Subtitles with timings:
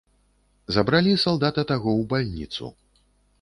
[0.77, 2.73] Забралі салдата таго ў бальніцу.